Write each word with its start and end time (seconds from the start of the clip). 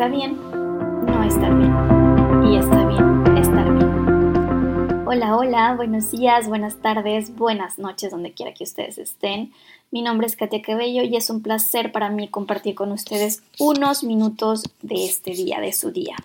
Está 0.00 0.16
bien 0.16 0.34
no 0.40 1.22
estar 1.24 1.54
bien. 1.58 1.74
Y 2.50 2.56
está 2.56 2.86
bien 2.86 3.36
estar 3.36 3.70
bien. 3.70 5.06
Hola, 5.06 5.36
hola, 5.36 5.74
buenos 5.74 6.10
días, 6.10 6.48
buenas 6.48 6.76
tardes, 6.76 7.36
buenas 7.36 7.78
noches, 7.78 8.10
donde 8.10 8.32
quiera 8.32 8.54
que 8.54 8.64
ustedes 8.64 8.96
estén. 8.96 9.52
Mi 9.90 10.00
nombre 10.00 10.26
es 10.26 10.36
Katia 10.36 10.62
Cabello 10.62 11.02
y 11.02 11.16
es 11.16 11.28
un 11.28 11.42
placer 11.42 11.92
para 11.92 12.08
mí 12.08 12.28
compartir 12.28 12.74
con 12.74 12.92
ustedes 12.92 13.42
unos 13.58 14.02
minutos 14.02 14.62
de 14.80 15.04
este 15.04 15.32
día, 15.32 15.60
de 15.60 15.74
su 15.74 15.90
día. 15.90 16.16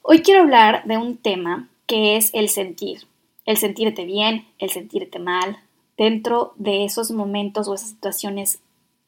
Hoy 0.00 0.22
quiero 0.22 0.40
hablar 0.40 0.84
de 0.86 0.96
un 0.96 1.18
tema 1.18 1.68
que 1.84 2.16
es 2.16 2.30
el 2.32 2.48
sentir. 2.48 3.02
El 3.44 3.58
sentirte 3.58 4.06
bien, 4.06 4.46
el 4.58 4.70
sentirte 4.70 5.18
mal, 5.18 5.58
dentro 5.98 6.54
de 6.56 6.86
esos 6.86 7.10
momentos 7.10 7.68
o 7.68 7.74
esas 7.74 7.90
situaciones 7.90 8.60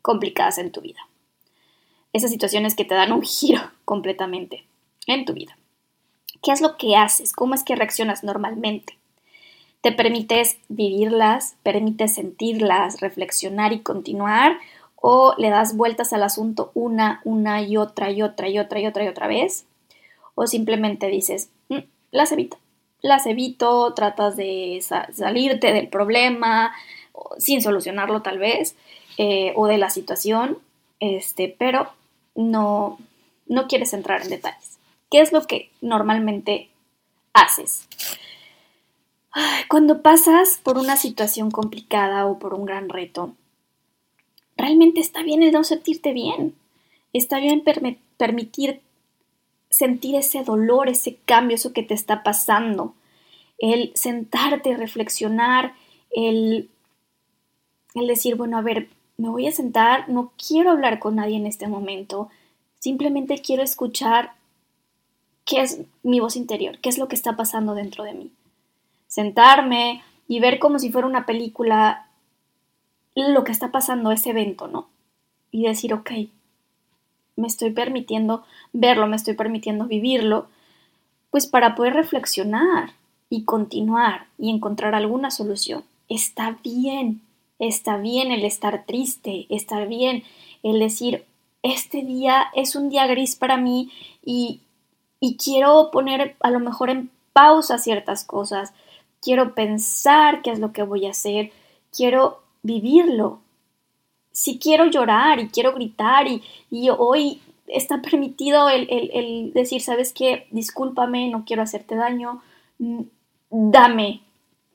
complicadas 0.02 0.58
en 0.58 0.72
tu 0.72 0.82
vida 0.82 1.00
esas 2.12 2.30
situaciones 2.30 2.74
que 2.74 2.84
te 2.84 2.94
dan 2.94 3.12
un 3.12 3.22
giro 3.22 3.60
completamente 3.84 4.64
en 5.06 5.24
tu 5.24 5.32
vida. 5.32 5.56
¿Qué 6.42 6.52
es 6.52 6.60
lo 6.60 6.76
que 6.76 6.96
haces? 6.96 7.32
¿Cómo 7.32 7.54
es 7.54 7.64
que 7.64 7.76
reaccionas 7.76 8.24
normalmente? 8.24 8.98
¿Te 9.82 9.92
permites 9.92 10.58
vivirlas? 10.68 11.56
¿Permites 11.62 12.14
sentirlas, 12.14 13.00
reflexionar 13.00 13.72
y 13.72 13.80
continuar? 13.80 14.58
¿O 14.96 15.34
le 15.38 15.50
das 15.50 15.76
vueltas 15.76 16.12
al 16.12 16.22
asunto 16.22 16.70
una, 16.74 17.20
una 17.24 17.62
y 17.62 17.76
otra 17.76 18.10
y 18.10 18.22
otra 18.22 18.48
y 18.48 18.58
otra 18.58 18.80
y 18.80 18.86
otra 18.86 19.04
y 19.04 19.08
otra 19.08 19.26
vez? 19.26 19.66
¿O 20.34 20.46
simplemente 20.46 21.08
dices, 21.08 21.50
mm, 21.68 21.78
las 22.10 22.32
evito? 22.32 22.58
Las 23.02 23.26
evito, 23.26 23.94
tratas 23.94 24.36
de 24.36 24.82
salirte 25.12 25.72
del 25.72 25.88
problema 25.88 26.72
sin 27.38 27.62
solucionarlo 27.62 28.22
tal 28.22 28.38
vez, 28.38 28.76
eh, 29.18 29.52
o 29.56 29.66
de 29.66 29.78
la 29.78 29.90
situación, 29.90 30.58
este, 31.00 31.54
pero 31.58 31.90
no, 32.40 32.98
no 33.46 33.68
quieres 33.68 33.92
entrar 33.92 34.22
en 34.22 34.30
detalles. 34.30 34.78
¿Qué 35.10 35.20
es 35.20 35.32
lo 35.32 35.46
que 35.46 35.70
normalmente 35.80 36.70
haces? 37.32 37.88
Cuando 39.68 40.02
pasas 40.02 40.58
por 40.62 40.78
una 40.78 40.96
situación 40.96 41.50
complicada 41.50 42.26
o 42.26 42.38
por 42.38 42.54
un 42.54 42.64
gran 42.64 42.88
reto, 42.88 43.34
realmente 44.56 45.00
está 45.00 45.22
bien 45.22 45.42
el 45.42 45.52
no 45.52 45.64
sentirte 45.64 46.12
bien. 46.12 46.54
Está 47.12 47.38
bien 47.38 47.62
permitir 48.16 48.80
sentir 49.68 50.16
ese 50.16 50.42
dolor, 50.42 50.88
ese 50.88 51.16
cambio, 51.24 51.54
eso 51.54 51.72
que 51.72 51.82
te 51.82 51.94
está 51.94 52.22
pasando. 52.22 52.94
El 53.58 53.92
sentarte, 53.94 54.76
reflexionar, 54.76 55.74
el, 56.10 56.68
el 57.94 58.06
decir, 58.06 58.34
bueno, 58.34 58.58
a 58.58 58.62
ver, 58.62 58.88
me 59.20 59.28
voy 59.28 59.46
a 59.46 59.52
sentar, 59.52 60.08
no 60.08 60.32
quiero 60.38 60.70
hablar 60.70 60.98
con 60.98 61.16
nadie 61.16 61.36
en 61.36 61.46
este 61.46 61.68
momento, 61.68 62.30
simplemente 62.78 63.42
quiero 63.42 63.62
escuchar 63.62 64.32
qué 65.44 65.60
es 65.60 65.82
mi 66.02 66.20
voz 66.20 66.36
interior, 66.36 66.78
qué 66.78 66.88
es 66.88 66.96
lo 66.96 67.06
que 67.06 67.16
está 67.16 67.36
pasando 67.36 67.74
dentro 67.74 68.02
de 68.04 68.14
mí. 68.14 68.30
Sentarme 69.08 70.02
y 70.26 70.40
ver 70.40 70.58
como 70.58 70.78
si 70.78 70.90
fuera 70.90 71.06
una 71.06 71.26
película 71.26 72.06
lo 73.14 73.44
que 73.44 73.52
está 73.52 73.70
pasando, 73.70 74.10
ese 74.10 74.30
evento, 74.30 74.68
¿no? 74.68 74.88
Y 75.50 75.64
decir, 75.64 75.92
ok, 75.92 76.12
me 77.36 77.46
estoy 77.46 77.72
permitiendo 77.72 78.44
verlo, 78.72 79.06
me 79.06 79.16
estoy 79.16 79.34
permitiendo 79.34 79.84
vivirlo, 79.84 80.48
pues 81.30 81.46
para 81.46 81.74
poder 81.74 81.92
reflexionar 81.92 82.92
y 83.28 83.44
continuar 83.44 84.28
y 84.38 84.48
encontrar 84.48 84.94
alguna 84.94 85.30
solución. 85.30 85.84
Está 86.08 86.56
bien, 86.64 87.20
está 87.60 87.98
bien 87.98 88.32
el 88.32 88.44
estar 88.44 88.84
triste, 88.86 89.46
está 89.50 89.84
bien 89.84 90.24
el 90.64 90.80
decir, 90.80 91.24
este 91.62 92.02
día 92.02 92.46
es 92.54 92.74
un 92.74 92.88
día 92.88 93.06
gris 93.06 93.36
para 93.36 93.58
mí 93.58 93.92
y, 94.24 94.60
y 95.20 95.36
quiero 95.36 95.90
poner 95.92 96.36
a 96.40 96.50
lo 96.50 96.58
mejor 96.58 96.90
en 96.90 97.10
pausa 97.32 97.78
ciertas 97.78 98.24
cosas, 98.24 98.72
quiero 99.22 99.54
pensar 99.54 100.42
qué 100.42 100.50
es 100.50 100.58
lo 100.58 100.72
que 100.72 100.82
voy 100.82 101.06
a 101.06 101.10
hacer, 101.10 101.52
quiero 101.94 102.42
vivirlo. 102.62 103.40
Si 104.32 104.58
quiero 104.58 104.86
llorar 104.86 105.38
y 105.38 105.48
quiero 105.48 105.74
gritar 105.74 106.26
y, 106.28 106.42
y 106.70 106.88
hoy 106.90 107.42
está 107.66 108.00
permitido 108.00 108.70
el, 108.70 108.88
el, 108.90 109.10
el, 109.12 109.52
decir, 109.52 109.82
sabes 109.82 110.12
qué, 110.14 110.46
discúlpame, 110.50 111.28
no 111.28 111.44
quiero 111.44 111.62
hacerte 111.62 111.94
daño, 111.94 112.40
dame 113.50 114.22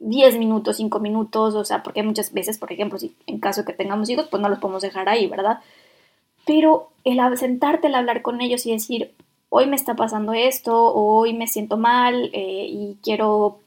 10 0.05 0.37
minutos, 0.37 0.77
5 0.77 0.99
minutos, 0.99 1.55
o 1.55 1.65
sea, 1.65 1.81
porque 1.81 2.03
muchas 2.03 2.31
veces, 2.31 2.59
por 2.59 2.71
ejemplo, 2.71 2.99
si 2.99 3.15
en 3.25 3.39
caso 3.39 3.65
que 3.65 3.73
tengamos 3.73 4.09
hijos, 4.09 4.27
pues 4.29 4.41
no 4.41 4.49
los 4.49 4.59
podemos 4.59 4.83
dejar 4.83 5.09
ahí, 5.09 5.27
¿verdad? 5.27 5.59
Pero 6.45 6.89
el 7.03 7.19
sentarte, 7.37 7.87
el 7.87 7.95
hablar 7.95 8.21
con 8.21 8.39
ellos 8.39 8.65
y 8.67 8.71
decir, 8.71 9.13
hoy 9.49 9.65
me 9.65 9.75
está 9.75 9.95
pasando 9.95 10.33
esto, 10.33 10.93
hoy 10.93 11.33
me 11.33 11.47
siento 11.47 11.77
mal 11.77 12.29
eh, 12.33 12.67
y 12.69 12.97
quiero 13.01 13.59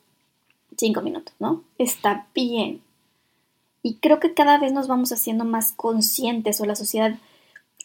5 0.76 1.02
minutos, 1.02 1.34
¿no? 1.40 1.64
Está 1.76 2.28
bien. 2.34 2.82
Y 3.82 3.94
creo 3.94 4.20
que 4.20 4.32
cada 4.32 4.58
vez 4.58 4.72
nos 4.72 4.86
vamos 4.86 5.10
haciendo 5.10 5.44
más 5.44 5.72
conscientes 5.72 6.60
o 6.60 6.66
la 6.66 6.76
sociedad 6.76 7.16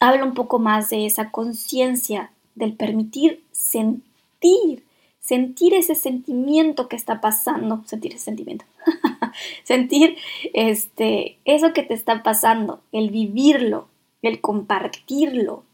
habla 0.00 0.24
un 0.24 0.34
poco 0.34 0.60
más 0.60 0.90
de 0.90 1.06
esa 1.06 1.30
conciencia, 1.30 2.30
del 2.54 2.74
permitir 2.74 3.42
sentir 3.50 4.84
sentir 5.24 5.72
ese 5.72 5.94
sentimiento 5.94 6.86
que 6.86 6.96
está 6.96 7.22
pasando, 7.22 7.82
sentir 7.86 8.12
ese 8.12 8.26
sentimiento, 8.26 8.66
sentir 9.64 10.18
este, 10.52 11.38
eso 11.46 11.72
que 11.72 11.82
te 11.82 11.94
está 11.94 12.22
pasando, 12.22 12.82
el 12.92 13.08
vivirlo, 13.08 13.88
el 14.20 14.42
compartirlo, 14.42 15.64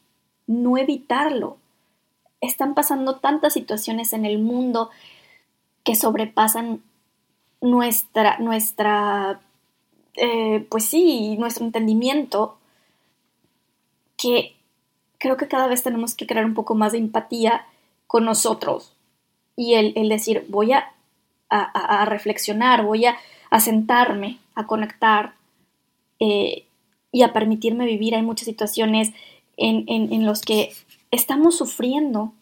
no 0.47 0.79
evitarlo. 0.79 1.57
Están 2.41 2.75
pasando 2.75 3.17
tantas 3.17 3.53
situaciones 3.55 4.13
en 4.13 4.25
el 4.25 4.39
mundo 4.39 4.91
que 5.83 5.97
sobrepasan 5.97 6.85
nuestra, 7.61 8.39
nuestra, 8.39 9.41
eh, 10.15 10.65
pues 10.71 10.85
sí, 10.85 11.37
nuestro 11.39 11.65
entendimiento, 11.65 12.57
que 14.17 14.55
creo 15.19 15.37
que 15.37 15.49
cada 15.49 15.67
vez 15.67 15.83
tenemos 15.83 16.15
que 16.15 16.29
crear 16.29 16.45
un 16.45 16.55
poco 16.55 16.77
más 16.77 16.93
de 16.93 16.99
empatía 16.99 17.67
con 18.07 18.25
nosotros, 18.25 18.95
y 19.61 19.75
el, 19.75 20.09
decir, 20.09 20.47
voy 20.49 20.73
a, 20.73 20.91
reflexionar, 22.07 22.83
voy 22.83 23.05
a, 23.05 23.19
sentarme, 23.61 24.39
a 24.55 24.67
conectar 24.67 25.35
eh, 26.19 26.65
y 27.13 27.21
a 27.21 27.35
permitirme 27.35 27.85
vivir. 27.85 28.15
Hay 28.15 28.23
muchas 28.23 28.47
situaciones 28.47 29.11
en, 29.59 29.85
en, 29.87 30.25
los 30.25 30.41
que 30.41 30.73
estamos 31.11 31.59
sufriendo, 31.59 32.33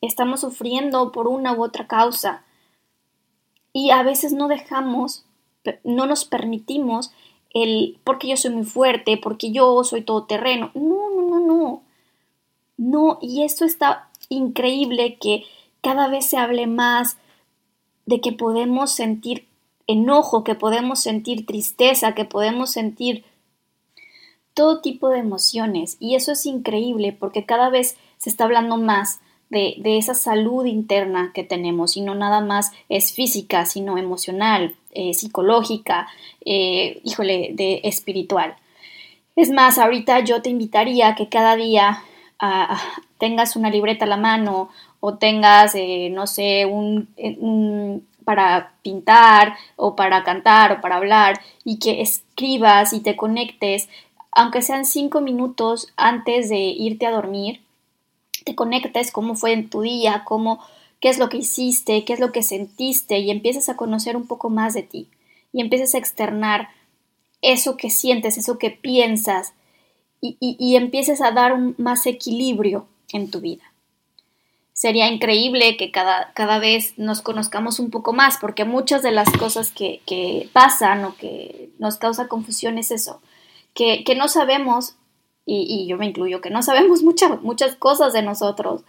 estamos 0.00 0.40
sufriendo 0.40 1.12
por 1.12 1.28
una 1.28 1.52
u 1.52 1.62
otra 1.62 1.86
causa 1.86 2.44
y 3.74 3.90
a 3.90 4.02
veces 4.02 4.32
no 4.32 4.48
dejamos, 4.48 5.26
no 5.84 6.06
nos 6.06 6.24
permitimos 6.24 7.12
el 7.52 7.98
porque 8.04 8.26
yo 8.26 8.38
soy 8.38 8.52
muy 8.52 8.64
fuerte, 8.64 9.18
porque 9.18 9.52
yo 9.52 9.84
soy 9.84 10.00
todoterreno. 10.00 10.70
No, 10.72 11.10
no, 11.10 11.28
no, 11.28 11.40
no. 11.40 11.82
No, 12.78 13.18
y 13.20 13.42
esto 13.42 13.66
está 13.66 14.08
increíble 14.30 15.18
que 15.20 15.44
cada 15.82 16.08
vez 16.08 16.26
se 16.26 16.36
hable 16.36 16.66
más 16.66 17.16
de 18.06 18.20
que 18.20 18.32
podemos 18.32 18.92
sentir 18.92 19.46
enojo, 19.86 20.44
que 20.44 20.54
podemos 20.54 21.00
sentir 21.00 21.46
tristeza, 21.46 22.14
que 22.14 22.24
podemos 22.24 22.70
sentir 22.70 23.24
todo 24.54 24.80
tipo 24.80 25.08
de 25.08 25.18
emociones. 25.18 25.96
Y 26.00 26.14
eso 26.14 26.32
es 26.32 26.46
increíble 26.46 27.12
porque 27.12 27.44
cada 27.44 27.70
vez 27.70 27.96
se 28.16 28.30
está 28.30 28.44
hablando 28.44 28.76
más 28.76 29.20
de, 29.50 29.80
esa 29.84 30.14
salud 30.14 30.66
interna 30.66 31.32
que 31.34 31.42
tenemos 31.44 31.96
y 31.96 32.02
no 32.02 32.14
nada 32.14 32.40
más 32.40 32.72
es 32.88 33.12
física, 33.12 33.64
sino 33.66 33.96
emocional, 33.98 34.74
eh, 34.92 35.14
psicológica, 35.14 36.08
eh, 36.44 37.00
híjole, 37.04 37.50
de 37.54 37.80
espiritual. 37.84 38.56
Es 39.36 39.50
más, 39.50 39.78
ahorita 39.78 40.20
yo 40.20 40.42
te 40.42 40.50
invitaría 40.50 41.08
a 41.08 41.14
que 41.14 41.28
cada 41.28 41.56
día 41.56 42.02
ah, 42.40 42.80
tengas 43.18 43.56
una 43.56 43.70
libreta 43.70 44.04
a 44.04 44.08
la 44.08 44.16
mano 44.16 44.70
o 45.00 45.16
tengas, 45.16 45.74
eh, 45.74 46.10
no 46.10 46.26
sé, 46.26 46.62
eh, 46.62 46.66
un, 46.66 48.06
para 48.24 48.74
pintar 48.82 49.56
o 49.76 49.96
para 49.96 50.22
cantar 50.24 50.72
o 50.72 50.80
para 50.80 50.96
hablar 50.96 51.40
y 51.64 51.78
que 51.78 52.02
escribas 52.02 52.92
y 52.92 53.00
te 53.00 53.16
conectes, 53.16 53.88
aunque 54.32 54.62
sean 54.62 54.84
cinco 54.84 55.20
minutos 55.20 55.88
antes 55.96 56.48
de 56.48 56.58
irte 56.58 57.06
a 57.06 57.10
dormir, 57.10 57.62
te 58.44 58.54
conectes 58.54 59.12
cómo 59.12 59.34
fue 59.34 59.52
en 59.52 59.70
tu 59.70 59.82
día, 59.82 60.24
cómo, 60.26 60.60
qué 61.00 61.08
es 61.08 61.18
lo 61.18 61.28
que 61.28 61.38
hiciste, 61.38 62.04
qué 62.04 62.12
es 62.12 62.20
lo 62.20 62.32
que 62.32 62.42
sentiste 62.42 63.18
y 63.18 63.30
empieces 63.30 63.68
a 63.68 63.76
conocer 63.76 64.16
un 64.16 64.26
poco 64.26 64.50
más 64.50 64.74
de 64.74 64.82
ti 64.82 65.08
y 65.52 65.60
empieces 65.60 65.94
a 65.94 65.98
externar 65.98 66.68
eso 67.40 67.76
que 67.76 67.88
sientes, 67.88 68.36
eso 68.36 68.58
que 68.58 68.70
piensas 68.70 69.54
y, 70.20 70.36
y 70.40 70.76
a 70.76 71.30
dar 71.30 71.52
un 71.52 71.74
más 71.78 72.04
equilibrio 72.06 72.86
en 73.12 73.30
tu 73.30 73.40
vida 73.40 73.67
sería 74.78 75.08
increíble 75.08 75.76
que 75.76 75.90
cada, 75.90 76.32
cada 76.34 76.60
vez 76.60 76.96
nos 76.96 77.20
conozcamos 77.20 77.80
un 77.80 77.90
poco 77.90 78.12
más, 78.12 78.36
porque 78.40 78.64
muchas 78.64 79.02
de 79.02 79.10
las 79.10 79.28
cosas 79.32 79.72
que, 79.72 80.00
que 80.06 80.48
pasan 80.52 81.04
o 81.04 81.16
que 81.16 81.70
nos 81.80 81.96
causa 81.96 82.28
confusión 82.28 82.78
es 82.78 82.92
eso, 82.92 83.20
que, 83.74 84.04
que, 84.04 84.14
no 84.14 84.28
sabemos 84.28 84.94
y, 85.44 85.88
yo 85.88 85.96
me 85.96 86.06
incluyo, 86.06 86.40
que 86.40 86.50
no 86.50 86.62
sabemos 86.62 87.02
muchas, 87.08 87.42
muchas 87.42 87.74
cosas 87.74 88.12
de 88.12 88.22
nosotros, 88.22 88.82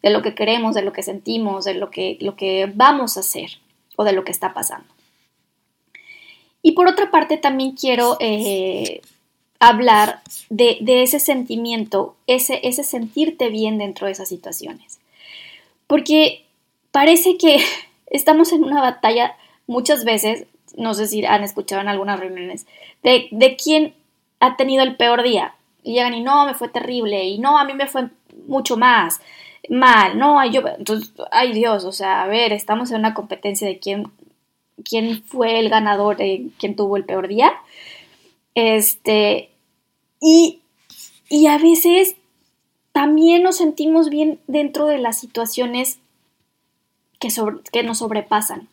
de 0.00 0.10
lo 0.10 0.22
que 0.22 0.36
queremos, 0.36 0.76
de 0.76 0.82
lo 0.82 0.92
que 0.92 1.02
sentimos, 1.02 1.64
de 1.64 1.74
lo 1.74 1.90
que, 1.90 2.18
lo 2.20 2.36
que 2.36 2.70
vamos 2.72 3.16
a 3.16 3.20
hacer 3.20 3.58
o 3.96 4.04
de 4.04 4.12
lo 4.12 4.22
que 4.22 4.30
está 4.30 4.54
pasando. 4.54 4.94
Y 6.62 6.72
por 6.72 6.86
otra 6.86 7.10
parte, 7.10 7.36
también 7.36 7.72
quiero 7.72 8.16
eh, 8.20 9.00
hablar 9.58 10.22
de, 10.50 10.78
ese 11.02 11.18
sentimiento, 11.18 12.14
ese, 12.28 12.60
ese 12.62 12.84
sentirte 12.84 13.48
bien 13.48 13.78
dentro 13.78 14.06
de 14.06 14.12
esas 14.12 14.28
situaciones. 14.28 15.01
Porque 15.92 16.46
parece 16.90 17.36
que 17.36 17.58
estamos 18.06 18.50
en 18.54 18.64
una 18.64 18.80
batalla 18.80 19.36
muchas 19.66 20.06
veces, 20.06 20.46
no 20.74 20.94
sé 20.94 21.06
si 21.06 21.22
han 21.26 21.44
escuchado 21.44 21.82
en 21.82 21.88
algunas 21.88 22.18
reuniones, 22.18 22.66
de, 23.02 23.28
de 23.30 23.56
quién 23.56 23.94
ha 24.40 24.56
tenido 24.56 24.84
el 24.84 24.96
peor 24.96 25.22
día. 25.22 25.54
Y 25.82 25.92
llegan 25.92 26.14
y 26.14 26.22
no, 26.22 26.46
me 26.46 26.54
fue 26.54 26.68
terrible, 26.68 27.24
y 27.24 27.38
no, 27.38 27.58
a 27.58 27.64
mí 27.64 27.74
me 27.74 27.88
fue 27.88 28.08
mucho 28.46 28.78
más 28.78 29.20
mal, 29.68 30.18
no, 30.18 30.42
yo, 30.46 30.62
entonces, 30.78 31.12
ay 31.30 31.52
Dios, 31.52 31.84
o 31.84 31.92
sea, 31.92 32.22
a 32.22 32.26
ver, 32.26 32.54
estamos 32.54 32.90
en 32.90 33.00
una 33.00 33.12
competencia 33.12 33.68
de 33.68 33.78
quién, 33.78 34.10
quién 34.88 35.22
fue 35.24 35.58
el 35.58 35.68
ganador, 35.68 36.16
de 36.16 36.48
quién 36.58 36.74
tuvo 36.74 36.96
el 36.96 37.04
peor 37.04 37.28
día. 37.28 37.52
Este, 38.54 39.50
y, 40.22 40.62
y 41.28 41.48
a 41.48 41.58
veces 41.58 42.16
también 42.92 43.42
nos 43.42 43.56
sentimos 43.56 44.10
bien 44.10 44.38
dentro 44.46 44.86
de 44.86 44.98
las 44.98 45.18
situaciones 45.18 45.98
que, 47.18 47.28
que 47.72 47.82
nos 47.82 47.98
sobrepasan. 47.98 48.68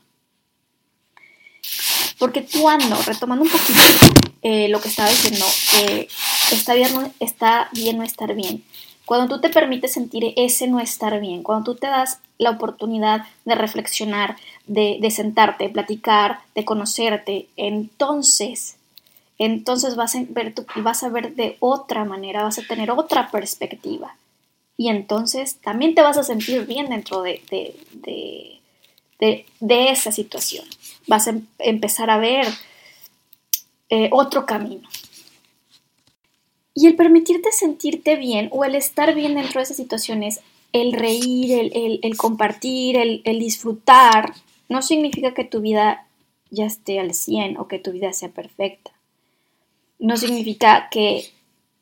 Porque 2.17 2.45
cuando, 2.61 3.01
retomando 3.03 3.45
un 3.45 3.49
poquito 3.49 3.81
eh, 4.41 4.67
lo 4.67 4.81
que 4.81 4.89
estaba 4.89 5.09
diciendo, 5.09 5.45
está, 6.51 6.73
bien, 6.73 7.13
está 7.19 7.69
bien 7.71 7.97
no 7.97 8.03
estar 8.03 8.35
bien. 8.35 8.63
Cuando 9.05 9.35
tú 9.35 9.41
te 9.41 9.49
permites 9.49 9.93
sentir 9.93 10.33
ese 10.35 10.67
no 10.67 10.79
estar 10.81 11.19
bien, 11.21 11.41
cuando 11.41 11.71
tú 11.71 11.79
te 11.79 11.87
das 11.87 12.19
la 12.37 12.51
oportunidad 12.51 13.25
de 13.45 13.55
reflexionar, 13.55 14.35
de, 14.67 14.97
de 15.01 15.11
sentarte, 15.11 15.63
de 15.63 15.69
platicar, 15.69 16.41
de 16.55 16.65
conocerte, 16.65 17.47
entonces, 17.55 18.75
entonces 19.39 19.95
vas 19.95 20.15
a, 20.15 20.23
ver 20.29 20.53
vas 20.77 21.03
a 21.03 21.09
ver 21.09 21.33
de 21.35 21.57
otra 21.59 22.05
manera, 22.05 22.43
vas 22.43 22.59
a 22.59 22.67
tener 22.67 22.91
otra 22.91 23.31
perspectiva. 23.31 24.15
Y 24.77 24.89
entonces 24.89 25.57
también 25.61 25.95
te 25.95 26.01
vas 26.01 26.17
a 26.17 26.23
sentir 26.23 26.65
bien 26.65 26.89
dentro 26.89 27.21
de, 27.21 27.41
de, 27.49 29.45
de 29.59 29.91
esa 29.91 30.11
situación 30.11 30.65
vas 31.09 31.27
a 31.27 31.31
em-, 31.31 31.45
empezar 31.57 32.09
a 32.09 32.19
ver 32.19 32.45
eh, 33.89 34.09
otro 34.13 34.45
camino. 34.45 34.87
Y 36.73 36.87
el 36.87 36.95
permitirte 36.95 37.51
sentirte 37.51 38.15
bien 38.15 38.47
o 38.53 38.63
el 38.63 38.75
estar 38.75 39.13
bien 39.13 39.35
dentro 39.35 39.59
de 39.59 39.63
esas 39.63 39.75
situaciones, 39.75 40.39
el 40.71 40.93
reír, 40.93 41.71
el, 41.73 42.15
compartir, 42.15 42.95
el, 42.95 43.21
el, 43.25 43.39
disfrutar, 43.39 44.33
no 44.69 44.81
significa 44.81 45.33
que 45.33 45.43
tu 45.43 45.59
vida 45.59 46.07
ya 46.51 46.65
esté 46.65 46.99
al 46.99 47.13
100 47.13 47.57
o 47.57 47.67
que 47.67 47.79
tu 47.79 47.91
vida 47.91 48.13
sea 48.13 48.29
perfecta. 48.29 48.91
No 49.99 50.17
significa 50.17 50.87
que 50.89 51.31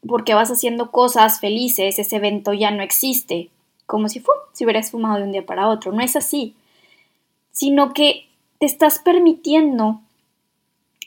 porque 0.07 0.33
vas 0.33 0.51
haciendo 0.51 0.91
cosas 0.91 1.39
felices, 1.39 1.99
ese 1.99 2.15
evento 2.15 2.53
ya 2.53 2.71
no 2.71 2.81
existe, 2.81 3.49
como 3.85 4.09
si, 4.09 4.23
hubieras 4.61 4.91
fumado 4.91 5.17
de 5.17 5.23
un 5.23 5.31
día 5.31 5.45
para 5.45 5.67
otro. 5.67 5.91
No 5.91 6.01
es 6.01 6.15
así, 6.15 6.55
sino 7.51 7.93
que 7.93 8.27
te 8.59 8.65
estás 8.65 8.99
permitiendo 8.99 10.01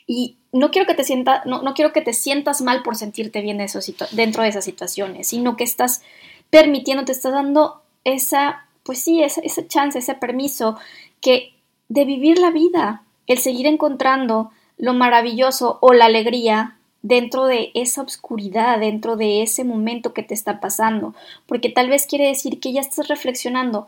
y 0.07 0.37
no 0.51 0.71
quiero 0.71 0.87
que 0.87 0.95
te 0.95 1.03
sienta, 1.03 1.43
no, 1.45 1.61
quiero 1.73 1.93
que 1.93 2.01
te 2.01 2.13
sientas 2.13 2.61
mal 2.61 2.83
por 2.83 2.95
sentirte 2.95 3.41
bien 3.41 3.65
dentro 4.11 4.43
de 4.43 4.49
esas 4.49 4.65
situaciones, 4.65 5.27
sino 5.27 5.55
que 5.55 5.63
estás 5.63 6.01
permitiendo, 6.49 7.05
te 7.05 7.13
estás 7.13 7.31
dando 7.31 7.81
esa, 8.03 8.67
pues 8.83 8.99
sí, 8.99 9.23
esa, 9.23 9.41
esa 9.41 9.67
chance, 9.67 9.99
ese 9.99 10.15
permiso 10.15 10.77
que 11.21 11.53
de 11.87 12.03
vivir 12.03 12.39
la 12.39 12.51
vida, 12.51 13.03
el 13.27 13.37
seguir 13.37 13.67
encontrando 13.67 14.51
lo 14.77 14.93
maravilloso 14.93 15.77
o 15.81 15.93
la 15.93 16.05
alegría 16.05 16.77
dentro 17.01 17.45
de 17.45 17.71
esa 17.73 18.01
oscuridad, 18.01 18.79
dentro 18.79 19.15
de 19.15 19.41
ese 19.41 19.63
momento 19.63 20.13
que 20.13 20.23
te 20.23 20.33
está 20.33 20.59
pasando, 20.59 21.15
porque 21.47 21.69
tal 21.69 21.89
vez 21.89 22.05
quiere 22.05 22.27
decir 22.27 22.59
que 22.59 22.73
ya 22.73 22.81
estás 22.81 23.07
reflexionando 23.07 23.87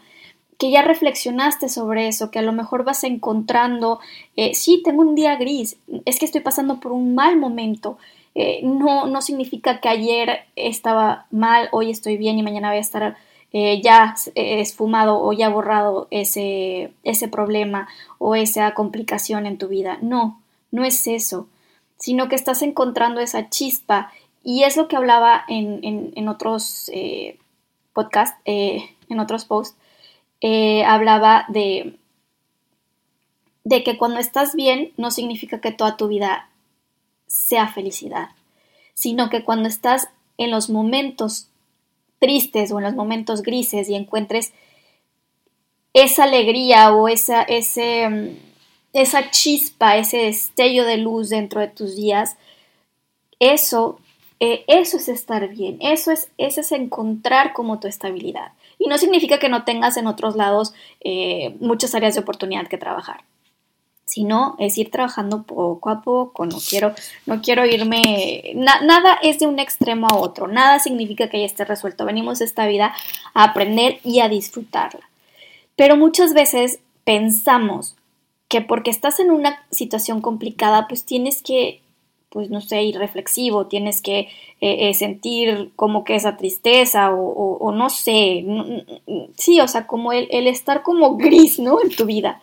que 0.57 0.71
ya 0.71 0.81
reflexionaste 0.81 1.67
sobre 1.67 2.07
eso, 2.07 2.31
que 2.31 2.39
a 2.39 2.43
lo 2.43 2.53
mejor 2.53 2.83
vas 2.83 3.03
encontrando, 3.03 3.99
eh, 4.35 4.53
sí, 4.55 4.81
tengo 4.83 5.01
un 5.01 5.15
día 5.15 5.35
gris, 5.35 5.77
es 6.05 6.19
que 6.19 6.25
estoy 6.25 6.41
pasando 6.41 6.79
por 6.79 6.91
un 6.91 7.15
mal 7.15 7.37
momento, 7.37 7.97
eh, 8.35 8.61
no, 8.63 9.07
no 9.07 9.21
significa 9.21 9.79
que 9.79 9.89
ayer 9.89 10.45
estaba 10.55 11.25
mal, 11.31 11.69
hoy 11.71 11.89
estoy 11.91 12.17
bien 12.17 12.39
y 12.39 12.43
mañana 12.43 12.69
voy 12.69 12.77
a 12.77 12.81
estar 12.81 13.17
eh, 13.51 13.81
ya 13.83 14.15
esfumado 14.35 15.21
o 15.21 15.33
ya 15.33 15.49
borrado 15.49 16.07
ese, 16.09 16.93
ese 17.03 17.27
problema 17.27 17.87
o 18.17 18.35
esa 18.35 18.73
complicación 18.73 19.45
en 19.45 19.57
tu 19.57 19.67
vida. 19.67 19.99
No, 20.01 20.41
no 20.71 20.83
es 20.83 21.05
eso, 21.07 21.47
sino 21.97 22.29
que 22.29 22.35
estás 22.35 22.61
encontrando 22.61 23.21
esa 23.21 23.49
chispa. 23.49 24.11
Y 24.43 24.63
es 24.63 24.77
lo 24.77 24.87
que 24.87 24.95
hablaba 24.95 25.43
en, 25.47 25.79
en, 25.83 26.11
en 26.15 26.27
otros 26.27 26.91
podcasts, 27.93 28.37
en 28.45 29.19
otros 29.19 29.45
posts, 29.45 29.77
eh, 30.41 30.83
hablaba 30.83 31.45
de, 31.47 31.95
de 33.63 33.83
que 33.83 33.97
cuando 33.97 34.19
estás 34.19 34.55
bien 34.55 34.91
no 34.97 35.11
significa 35.11 35.61
que 35.61 35.71
toda 35.71 35.95
tu 35.95 36.09
vida 36.09 36.49
sea 37.27 37.69
felicidad, 37.69 38.29
sino 38.93 39.29
que 39.29 39.43
cuando 39.43 39.69
estás 39.69 40.09
en 40.37 40.51
los 40.51 40.69
momentos 40.69 41.47
tristes 42.19 42.71
o 42.71 42.79
en 42.79 42.85
los 42.85 42.93
momentos 42.93 43.41
grises 43.41 43.87
y 43.87 43.95
encuentres 43.95 44.51
esa 45.93 46.23
alegría 46.23 46.93
o 46.93 47.07
esa, 47.07 47.43
ese, 47.43 48.09
mm, 48.09 48.37
esa 48.93 49.31
chispa, 49.31 49.97
ese 49.97 50.17
destello 50.17 50.85
de 50.85 50.97
luz 50.97 51.29
dentro 51.29 51.59
de 51.59 51.67
tus 51.67 51.95
días, 51.95 52.37
eso, 53.39 53.99
eh, 54.39 54.63
eso 54.67 54.97
es 54.97 55.09
estar 55.09 55.47
bien, 55.49 55.77
eso 55.81 56.11
es, 56.11 56.29
eso 56.37 56.61
es 56.61 56.71
encontrar 56.71 57.53
como 57.53 57.79
tu 57.79 57.87
estabilidad. 57.87 58.53
Y 58.79 58.87
no 58.87 58.97
significa 58.97 59.39
que 59.39 59.49
no 59.49 59.65
tengas 59.65 59.97
en 59.97 60.07
otros 60.07 60.35
lados 60.35 60.73
eh, 61.01 61.55
muchas 61.59 61.95
áreas 61.95 62.13
de 62.15 62.21
oportunidad 62.21 62.67
que 62.67 62.77
trabajar 62.77 63.23
sino 64.13 64.55
es 64.59 64.77
ir 64.77 64.91
trabajando 64.91 65.41
poco 65.41 65.89
a 65.89 66.01
poco, 66.01 66.45
no 66.45 66.57
quiero, 66.69 66.93
no 67.25 67.41
quiero 67.41 67.65
irme, 67.65 68.53
nada 68.53 69.17
es 69.23 69.39
de 69.39 69.47
un 69.47 69.57
extremo 69.57 70.07
a 70.07 70.17
otro, 70.17 70.47
nada 70.47 70.77
significa 70.77 71.29
que 71.29 71.39
ya 71.39 71.45
esté 71.45 71.65
resuelto, 71.65 72.05
venimos 72.05 72.39
esta 72.39 72.67
vida 72.67 72.93
a 73.33 73.43
aprender 73.43 73.99
y 74.03 74.19
a 74.19 74.29
disfrutarla. 74.29 75.09
Pero 75.75 75.97
muchas 75.97 76.35
veces 76.35 76.79
pensamos 77.03 77.95
que 78.53 78.61
porque 78.61 78.91
estás 78.91 79.19
en 79.19 79.31
una 79.31 79.65
situación 79.71 80.21
complicada, 80.21 80.87
pues 80.87 81.05
tienes 81.05 81.41
que 81.41 81.81
pues 82.29 82.51
no 82.51 82.61
sé, 82.61 82.83
irreflexivo, 82.83 83.65
tienes 83.65 84.01
que 84.01 84.19
eh, 84.61 84.89
eh, 84.89 84.93
sentir 84.93 85.71
como 85.75 86.03
que 86.03 86.13
esa 86.15 86.37
tristeza 86.37 87.11
o, 87.11 87.71
no 87.71 87.89
sé, 87.89 88.45
sí, 89.37 89.59
o 89.59 89.67
sea, 89.67 89.87
como 89.87 90.11
el, 90.13 90.47
estar 90.47 90.83
como 90.83 91.17
gris, 91.17 91.59
¿no? 91.59 91.81
En 91.81 91.89
tu 91.89 92.05
vida. 92.05 92.41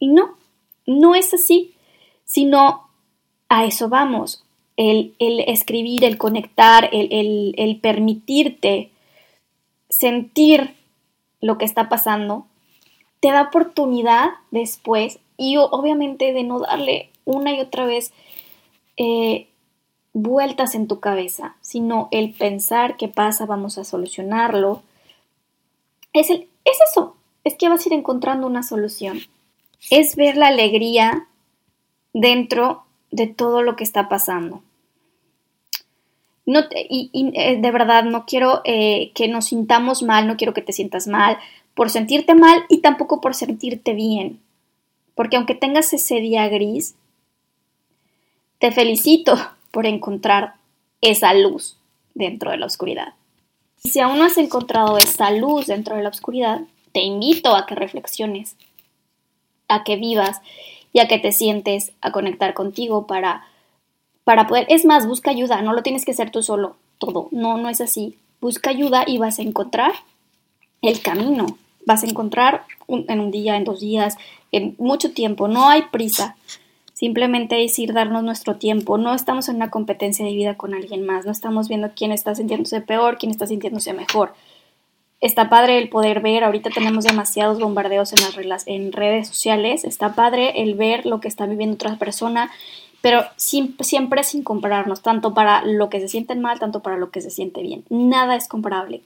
Y 0.00 0.08
no, 0.08 0.36
no 0.86 1.14
es 1.16 1.34
así, 1.34 1.74
sino 2.24 2.88
a 3.48 3.64
eso 3.64 3.88
vamos, 3.88 4.44
el, 4.76 5.14
escribir, 5.18 6.04
el 6.04 6.18
conectar, 6.18 6.88
el, 6.92 7.54
el 7.56 7.80
permitirte 7.80 8.90
sentir 9.88 10.74
lo 11.40 11.58
que 11.58 11.64
está 11.64 11.88
pasando, 11.88 12.46
te 13.18 13.32
da 13.32 13.42
oportunidad 13.42 14.30
después 14.52 15.18
y 15.38 15.56
obviamente 15.56 16.34
de 16.34 16.42
no 16.42 16.58
darle 16.58 17.10
una 17.24 17.54
y 17.54 17.60
otra 17.60 17.86
vez 17.86 18.12
eh, 18.98 19.46
vueltas 20.12 20.74
en 20.74 20.88
tu 20.88 21.00
cabeza, 21.00 21.56
sino 21.62 22.08
el 22.10 22.34
pensar 22.34 22.96
qué 22.96 23.08
pasa, 23.08 23.46
vamos 23.46 23.78
a 23.78 23.84
solucionarlo. 23.84 24.82
Es, 26.12 26.30
eso, 26.30 27.16
es 27.44 27.54
que 27.54 27.68
vas 27.68 27.84
a 27.84 27.88
ir 27.88 27.92
encontrando 27.94 28.46
una 28.46 28.64
solución. 28.64 29.20
Es 29.90 30.16
ver 30.16 30.36
la 30.36 30.48
alegría 30.48 31.28
dentro 32.12 32.84
de 33.12 33.28
todo 33.28 33.62
lo 33.62 33.76
que 33.76 33.84
está 33.84 34.08
pasando. 34.08 34.62
No 36.46 36.60
y, 36.72 37.10
eh, 37.34 37.60
de 37.60 37.70
verdad 37.70 38.04
no 38.04 38.24
quiero 38.26 38.62
eh, 38.64 39.12
que 39.14 39.28
nos 39.28 39.46
sintamos 39.46 40.02
mal, 40.02 40.26
no 40.26 40.36
quiero 40.36 40.54
que 40.54 40.62
te 40.62 40.72
sientas 40.72 41.06
mal 41.06 41.38
por 41.74 41.90
sentirte 41.90 42.34
mal 42.34 42.64
y 42.68 42.78
tampoco 42.78 43.20
por 43.20 43.34
sentirte 43.34 43.92
bien. 43.92 44.40
Porque 45.18 45.36
aunque 45.36 45.56
tengas 45.56 45.92
ese 45.92 46.20
día 46.20 46.48
gris, 46.48 46.94
te 48.60 48.70
felicito 48.70 49.36
por 49.72 49.84
encontrar 49.84 50.54
esa 51.00 51.34
luz 51.34 51.76
dentro 52.14 52.52
de 52.52 52.56
la 52.56 52.66
oscuridad. 52.66 53.14
Si 53.82 53.98
aún 53.98 54.18
no 54.18 54.26
has 54.26 54.38
encontrado 54.38 54.96
esa 54.96 55.32
luz 55.32 55.66
dentro 55.66 55.96
de 55.96 56.04
la 56.04 56.10
oscuridad, 56.10 56.60
te 56.92 57.02
invito 57.02 57.56
a 57.56 57.66
que 57.66 57.74
reflexiones, 57.74 58.54
a 59.66 59.82
que 59.82 59.96
vivas 59.96 60.40
y 60.92 61.00
a 61.00 61.08
que 61.08 61.18
te 61.18 61.32
sientes 61.32 61.90
a 62.00 62.12
conectar 62.12 62.54
contigo 62.54 63.08
para, 63.08 63.44
para 64.22 64.46
poder, 64.46 64.66
es 64.68 64.84
más, 64.84 65.08
busca 65.08 65.32
ayuda, 65.32 65.62
no 65.62 65.72
lo 65.72 65.82
tienes 65.82 66.04
que 66.04 66.12
hacer 66.12 66.30
tú 66.30 66.44
solo. 66.44 66.76
todo. 66.98 67.26
No, 67.32 67.58
no 67.58 67.68
es 67.68 67.80
así. 67.80 68.16
Busca 68.40 68.70
ayuda 68.70 69.02
y 69.04 69.18
vas 69.18 69.40
a 69.40 69.42
encontrar 69.42 69.94
el 70.80 71.02
camino. 71.02 71.58
Vas 71.86 72.02
a 72.02 72.06
encontrar 72.06 72.64
en 72.88 73.20
un 73.20 73.30
día, 73.30 73.56
en 73.56 73.64
dos 73.64 73.80
días, 73.80 74.16
en 74.52 74.74
mucho 74.78 75.12
tiempo. 75.12 75.48
No 75.48 75.68
hay 75.68 75.82
prisa. 75.90 76.36
Simplemente 76.92 77.64
es 77.64 77.78
ir 77.78 77.92
darnos 77.92 78.24
nuestro 78.24 78.56
tiempo. 78.56 78.98
No 78.98 79.14
estamos 79.14 79.48
en 79.48 79.56
una 79.56 79.70
competencia 79.70 80.24
de 80.24 80.32
vida 80.32 80.56
con 80.56 80.74
alguien 80.74 81.06
más. 81.06 81.24
No 81.24 81.32
estamos 81.32 81.68
viendo 81.68 81.90
quién 81.94 82.12
está 82.12 82.34
sintiéndose 82.34 82.80
peor, 82.80 83.18
quién 83.18 83.30
está 83.30 83.46
sintiéndose 83.46 83.92
mejor. 83.92 84.34
Está 85.20 85.48
padre 85.48 85.78
el 85.78 85.88
poder 85.88 86.20
ver, 86.20 86.44
ahorita 86.44 86.70
tenemos 86.70 87.04
demasiados 87.04 87.58
bombardeos 87.58 88.12
en, 88.12 88.48
las, 88.48 88.66
redes 88.66 89.26
sociales, 89.26 89.82
está 89.84 90.14
padre 90.14 90.62
el 90.62 90.74
ver 90.74 91.06
lo 91.06 91.18
que 91.18 91.26
está 91.26 91.46
viviendo 91.46 91.74
otra 91.74 91.96
persona, 91.96 92.52
pero 93.00 93.24
siempre 93.36 94.22
sin 94.22 94.44
compararnos, 94.44 95.02
tanto 95.02 95.34
para 95.34 95.64
lo 95.64 95.90
que 95.90 95.98
se 95.98 96.06
sienten 96.06 96.40
mal, 96.40 96.60
tanto 96.60 96.82
para 96.82 96.98
lo 96.98 97.10
que 97.10 97.20
se 97.20 97.30
siente 97.30 97.62
bien. 97.62 97.84
Nada 97.88 98.36
es 98.36 98.46
comparable. 98.46 99.02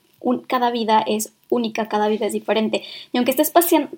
Cada 0.47 0.71
vida 0.71 1.03
es 1.07 1.33
única, 1.49 1.89
cada 1.89 2.09
vida 2.09 2.27
es 2.27 2.33
diferente. 2.33 2.83
Y 3.13 3.19
aunque 3.19 3.31
estés 3.31 3.51
paseando, 3.51 3.91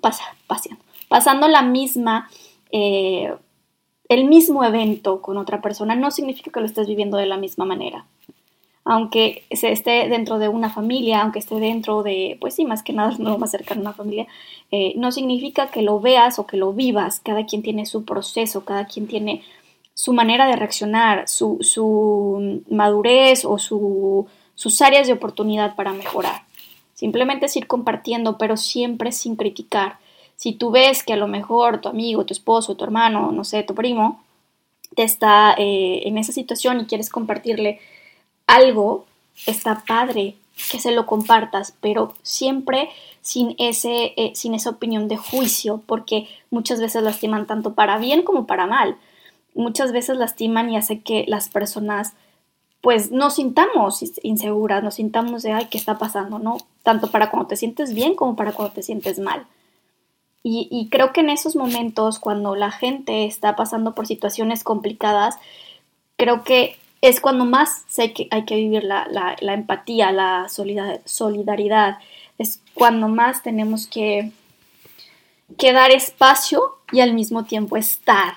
pasando 1.07 1.47
la 1.47 1.61
misma, 1.61 2.29
eh, 2.71 3.33
el 4.09 4.25
mismo 4.25 4.63
evento 4.63 5.21
con 5.21 5.37
otra 5.37 5.61
persona, 5.61 5.95
no 5.95 6.11
significa 6.11 6.51
que 6.51 6.59
lo 6.59 6.65
estés 6.65 6.87
viviendo 6.87 7.17
de 7.17 7.25
la 7.25 7.37
misma 7.37 7.65
manera. 7.65 8.05
Aunque 8.83 9.43
se 9.49 9.71
esté 9.71 10.07
dentro 10.09 10.37
de 10.37 10.47
una 10.47 10.69
familia, 10.69 11.21
aunque 11.21 11.39
esté 11.39 11.55
dentro 11.55 12.03
de, 12.03 12.37
pues 12.39 12.53
sí, 12.53 12.65
más 12.65 12.83
que 12.83 12.93
nada 12.93 13.15
no 13.19 13.37
más 13.37 13.51
cercano 13.51 13.81
a 13.81 13.83
una 13.83 13.93
familia, 13.93 14.27
eh, 14.71 14.93
no 14.95 15.11
significa 15.11 15.71
que 15.71 15.81
lo 15.81 15.99
veas 15.99 16.37
o 16.39 16.45
que 16.45 16.57
lo 16.57 16.73
vivas. 16.73 17.19
Cada 17.19 17.45
quien 17.45 17.63
tiene 17.63 17.85
su 17.85 18.05
proceso, 18.05 18.63
cada 18.65 18.85
quien 18.85 19.07
tiene 19.07 19.43
su 19.95 20.13
manera 20.13 20.45
de 20.45 20.57
reaccionar, 20.57 21.27
su, 21.27 21.57
su 21.61 22.61
madurez 22.69 23.45
o 23.45 23.57
su, 23.57 24.27
sus 24.55 24.81
áreas 24.81 25.07
de 25.07 25.13
oportunidad 25.13 25.75
para 25.75 25.93
mejorar. 25.93 26.43
Simplemente 26.93 27.45
es 27.47 27.55
ir 27.55 27.67
compartiendo, 27.67 28.37
pero 28.37 28.57
siempre 28.57 29.11
sin 29.11 29.35
criticar. 29.35 29.97
Si 30.37 30.53
tú 30.53 30.71
ves 30.71 31.03
que 31.03 31.13
a 31.13 31.17
lo 31.17 31.27
mejor 31.27 31.81
tu 31.81 31.89
amigo, 31.89 32.25
tu 32.25 32.33
esposo, 32.33 32.75
tu 32.75 32.83
hermano, 32.83 33.31
no 33.31 33.43
sé, 33.43 33.63
tu 33.63 33.75
primo, 33.75 34.23
te 34.95 35.03
está 35.03 35.53
eh, 35.57 36.03
en 36.05 36.17
esa 36.17 36.31
situación 36.31 36.79
y 36.79 36.85
quieres 36.85 37.09
compartirle 37.09 37.79
algo, 38.47 39.05
está 39.45 39.83
padre 39.87 40.35
que 40.71 40.79
se 40.79 40.91
lo 40.91 41.05
compartas, 41.05 41.75
pero 41.81 42.13
siempre 42.23 42.89
sin, 43.21 43.55
ese, 43.57 44.13
eh, 44.15 44.31
sin 44.35 44.53
esa 44.53 44.69
opinión 44.69 45.09
de 45.09 45.17
juicio, 45.17 45.81
porque 45.85 46.29
muchas 46.49 46.79
veces 46.79 47.03
lastiman 47.03 47.45
tanto 47.45 47.73
para 47.73 47.97
bien 47.97 48.23
como 48.23 48.47
para 48.47 48.65
mal 48.65 48.97
muchas 49.55 49.91
veces 49.91 50.17
lastiman 50.17 50.69
y 50.69 50.77
hace 50.77 50.99
que 50.99 51.25
las 51.27 51.49
personas 51.49 52.13
pues 52.85 53.09
nos 53.09 53.33
sintamos 53.33 54.03
inseguras, 54.21 54.83
nos 54.83 54.93
sintamos 54.93 55.41
de, 55.41 55.53
ay, 55.53 55.69
¿qué 55.71 55.77
está 55.79 55.97
pasando? 55.97 56.37
¿No? 56.37 56.57
Tanto 56.83 57.09
para 57.09 57.31
cuando 57.31 57.47
te 57.47 57.55
sientes 57.55 57.95
bien 57.95 58.13
como 58.13 58.35
para 58.35 58.51
cuando 58.51 58.75
te 58.75 58.83
sientes 58.83 59.17
mal. 59.17 59.47
Y, 60.43 60.87
creo 60.91 61.11
que 61.11 61.21
en 61.21 61.31
esos 61.31 61.55
momentos, 61.55 62.19
cuando 62.19 62.55
la 62.55 62.69
gente 62.69 63.25
está 63.25 63.55
pasando 63.55 63.95
por 63.95 64.05
situaciones 64.05 64.63
complicadas, 64.63 65.37
creo 66.15 66.43
que 66.43 66.77
es 67.01 67.21
cuando 67.21 67.43
más 67.43 67.85
hay 67.97 68.13
que, 68.13 68.27
hay 68.29 68.45
que 68.45 68.55
vivir 68.55 68.83
la, 68.83 69.07
la 69.09 69.53
empatía, 69.55 70.11
la 70.11 70.45
solidaridad, 70.47 71.97
es 72.37 72.61
cuando 72.75 73.07
más 73.07 73.41
tenemos 73.41 73.87
que, 73.87 74.31
que 75.57 75.73
dar 75.73 75.89
espacio 75.89 76.75
y 76.91 76.99
al 76.99 77.15
mismo 77.15 77.45
tiempo 77.45 77.77
estar 77.77 78.35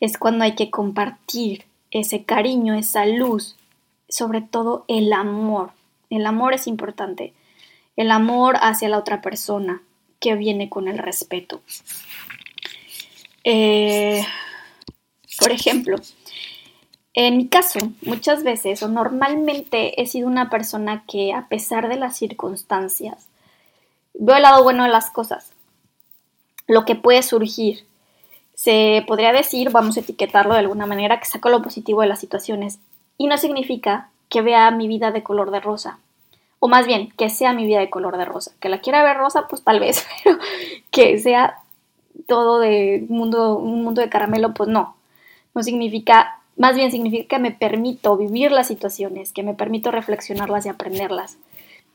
es 0.00 0.18
cuando 0.18 0.44
hay 0.44 0.54
que 0.54 0.70
compartir 0.70 1.64
ese 1.90 2.24
cariño, 2.24 2.74
esa 2.74 3.06
luz, 3.06 3.56
sobre 4.08 4.40
todo 4.40 4.84
el 4.88 5.12
amor. 5.12 5.72
El 6.10 6.26
amor 6.26 6.54
es 6.54 6.66
importante. 6.66 7.34
El 7.96 8.10
amor 8.10 8.56
hacia 8.60 8.88
la 8.88 8.98
otra 8.98 9.20
persona 9.20 9.82
que 10.20 10.34
viene 10.34 10.68
con 10.68 10.88
el 10.88 10.98
respeto. 10.98 11.60
Eh, 13.44 14.24
por 15.38 15.52
ejemplo, 15.52 15.96
en 17.14 17.36
mi 17.36 17.48
caso, 17.48 17.78
muchas 18.02 18.44
veces 18.44 18.82
o 18.82 18.88
normalmente 18.88 20.00
he 20.00 20.06
sido 20.06 20.28
una 20.28 20.50
persona 20.50 21.04
que 21.08 21.32
a 21.32 21.48
pesar 21.48 21.88
de 21.88 21.96
las 21.96 22.16
circunstancias, 22.16 23.28
veo 24.14 24.36
el 24.36 24.42
lado 24.42 24.62
bueno 24.62 24.82
de 24.82 24.90
las 24.90 25.10
cosas, 25.10 25.52
lo 26.66 26.84
que 26.84 26.94
puede 26.94 27.22
surgir, 27.22 27.86
se 28.54 29.04
podría 29.06 29.32
decir, 29.32 29.70
vamos 29.70 29.96
a 29.96 30.00
etiquetarlo 30.00 30.54
de 30.54 30.60
alguna 30.60 30.86
manera, 30.86 31.20
que 31.20 31.26
saco 31.26 31.48
lo 31.48 31.62
positivo 31.62 32.00
de 32.00 32.08
las 32.08 32.20
situaciones. 32.20 32.80
Y 33.18 33.26
no 33.26 33.38
significa 33.38 34.10
que 34.28 34.42
vea 34.42 34.70
mi 34.70 34.88
vida 34.88 35.10
de 35.10 35.22
color 35.22 35.50
de 35.50 35.60
rosa. 35.60 35.98
O 36.58 36.68
más 36.68 36.86
bien, 36.86 37.10
que 37.16 37.30
sea 37.30 37.52
mi 37.52 37.66
vida 37.66 37.80
de 37.80 37.90
color 37.90 38.16
de 38.16 38.24
rosa. 38.24 38.52
Que 38.60 38.68
la 38.68 38.80
quiera 38.80 39.02
ver 39.02 39.16
rosa, 39.16 39.46
pues 39.48 39.62
tal 39.62 39.80
vez, 39.80 40.06
pero 40.24 40.38
que 40.90 41.18
sea 41.18 41.58
todo 42.26 42.58
de 42.58 43.04
mundo, 43.08 43.56
un 43.56 43.82
mundo 43.82 44.00
de 44.00 44.08
caramelo, 44.08 44.54
pues 44.54 44.68
no. 44.68 44.96
No 45.54 45.62
significa, 45.62 46.40
más 46.56 46.76
bien 46.76 46.90
significa 46.90 47.36
que 47.36 47.42
me 47.42 47.50
permito 47.50 48.16
vivir 48.16 48.52
las 48.52 48.66
situaciones, 48.66 49.32
que 49.32 49.42
me 49.42 49.54
permito 49.54 49.90
reflexionarlas 49.90 50.66
y 50.66 50.68
aprenderlas. 50.68 51.38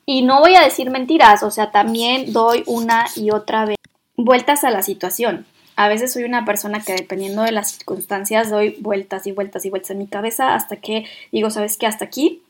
Y 0.06 0.24
no 0.24 0.40
voy 0.40 0.56
a 0.56 0.62
decir 0.62 0.90
mentiras, 0.90 1.44
o 1.44 1.52
sea, 1.52 1.72
también 1.72 2.34
doy 2.34 2.64
una 2.66 3.06
y 3.16 3.32
otra 3.32 3.66
vez 3.66 3.78
vueltas 4.16 4.64
a 4.64 4.72
la 4.72 4.82
situación. 4.82 5.46
A 5.82 5.88
veces 5.88 6.14
soy 6.14 6.26
una 6.26 6.46
persona 6.46 6.84
que 6.84 6.94
dependiendo 6.94 7.42
de 7.42 7.52
las 7.52 7.72
circunstancias 7.72 8.52
doy 8.52 8.76
vueltas 8.82 9.26
y 9.26 9.32
vueltas 9.32 9.66
y 9.66 9.72
vueltas 9.72 9.90
en 9.90 9.98
mi 9.98 10.06
cabeza 10.06 10.54
hasta 10.54 10.76
que 10.76 11.08
digo, 11.32 11.50
¿sabes 11.50 11.76
qué? 11.76 11.88
Hasta 11.88 12.06
aquí 12.06 12.44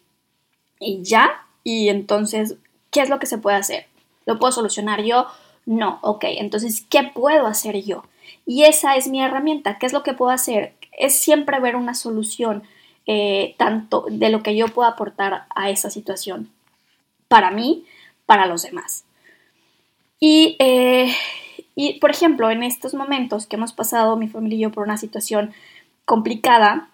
y 0.81 1.01
ya. 1.01 1.47
Y 1.63 1.87
entonces, 1.87 2.57
¿qué 2.91 2.99
es 2.99 3.07
lo 3.07 3.19
que 3.19 3.27
se 3.27 3.37
puede 3.37 3.55
hacer? 3.55 3.85
¿Lo 4.25 4.37
puedo 4.37 4.51
solucionar 4.51 5.01
yo? 5.03 5.27
No, 5.65 5.99
ok. 6.01 6.25
Entonces, 6.27 6.85
¿qué 6.89 7.03
puedo 7.03 7.47
hacer 7.47 7.81
yo? 7.81 8.03
Y 8.45 8.63
esa 8.63 8.97
es 8.97 9.07
mi 9.07 9.23
herramienta. 9.23 9.79
¿Qué 9.79 9.85
es 9.85 9.93
lo 9.93 10.03
que 10.03 10.11
puedo 10.11 10.31
hacer? 10.31 10.73
Es 10.91 11.17
siempre 11.17 11.57
ver 11.61 11.77
una 11.77 11.93
solución 11.93 12.63
eh, 13.07 13.55
tanto 13.57 14.07
de 14.09 14.27
lo 14.27 14.43
que 14.43 14.57
yo 14.57 14.67
puedo 14.67 14.89
aportar 14.89 15.45
a 15.55 15.69
esa 15.69 15.89
situación 15.89 16.51
para 17.29 17.49
mí, 17.49 17.85
para 18.25 18.45
los 18.45 18.63
demás. 18.63 19.05
Y 20.19 20.57
eh, 20.59 21.15
y, 21.75 21.99
por 21.99 22.11
ejemplo, 22.11 22.51
en 22.51 22.63
estos 22.63 22.93
momentos 22.93 23.47
que 23.47 23.55
hemos 23.55 23.73
pasado 23.73 24.17
mi 24.17 24.27
familia 24.27 24.57
y 24.57 24.61
yo 24.61 24.71
por 24.71 24.83
una 24.83 24.97
situación 24.97 25.53
complicada, 26.05 26.89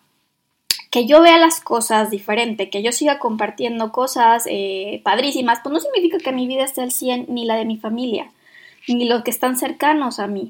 que 0.92 1.06
yo 1.06 1.22
vea 1.22 1.38
las 1.38 1.60
cosas 1.60 2.12
diferente, 2.12 2.70
que 2.70 2.82
yo 2.82 2.92
siga 2.92 3.20
compartiendo 3.20 3.92
cosas 3.92 4.46
eh, 4.50 5.02
padrísimas, 5.04 5.60
pues 5.62 5.74
no 5.74 5.80
significa 5.80 6.18
que 6.18 6.32
mi 6.32 6.48
vida 6.48 6.64
esté 6.64 6.82
al 6.82 6.92
100 6.92 7.26
ni 7.30 7.46
la 7.46 7.56
de 7.56 7.66
mi 7.66 7.78
familia, 7.78 8.32
ni 8.88 9.06
los 9.06 9.24
que 9.24 9.32
están 9.32 9.58
cercanos 9.58 10.20
a 10.20 10.28
mí, 10.28 10.50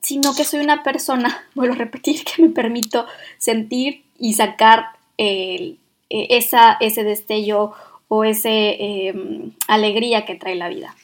sino 0.00 0.34
que 0.34 0.44
soy 0.44 0.60
una 0.60 0.82
persona, 0.82 1.44
vuelvo 1.54 1.74
a 1.74 1.78
repetir, 1.78 2.24
que 2.24 2.42
me 2.42 2.50
permito 2.50 3.06
sentir 3.38 4.04
y 4.18 4.34
sacar 4.34 4.90
e, 5.18 5.76
esa, 6.08 6.76
ese 6.80 7.04
destello 7.04 7.72
o 8.08 8.24
esa 8.24 8.48
em, 8.50 9.52
alegría 9.68 10.24
que 10.24 10.34
trae 10.34 10.56
la 10.56 10.68
vida. 10.68 10.94